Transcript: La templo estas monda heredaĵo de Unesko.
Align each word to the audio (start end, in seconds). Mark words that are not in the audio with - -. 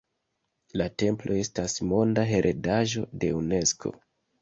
La 0.81 0.87
templo 1.01 1.37
estas 1.43 1.77
monda 1.91 2.25
heredaĵo 2.33 3.09
de 3.25 3.35
Unesko. 3.45 3.99